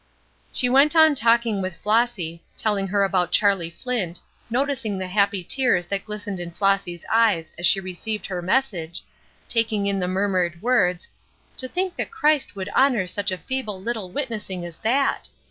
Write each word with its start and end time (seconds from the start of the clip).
She 0.51 0.67
went 0.67 0.95
on 0.95 1.13
talking 1.13 1.61
with 1.61 1.75
Flossy, 1.77 2.43
telling 2.57 2.87
her 2.87 3.03
about 3.03 3.31
Charlie 3.31 3.69
Flint, 3.69 4.19
noticing 4.49 4.97
the 4.97 5.05
happy 5.05 5.43
tears 5.43 5.85
that 5.85 6.05
glistened 6.05 6.39
in 6.39 6.49
Flossy's 6.49 7.05
eyes 7.07 7.51
as 7.55 7.67
she 7.67 7.79
received 7.79 8.25
her 8.25 8.41
message, 8.41 9.03
taking 9.47 9.85
in 9.85 9.99
the 9.99 10.07
murmured 10.07 10.59
words, 10.59 11.09
"To 11.57 11.67
think 11.67 11.95
that 11.97 12.09
Christ 12.09 12.55
would 12.55 12.69
honor 12.69 13.05
such 13.05 13.31
a 13.31 13.37
feeble 13.37 13.79
little 13.79 14.09
witnessing 14.09 14.65
as 14.65 14.79
that!" 14.79 15.29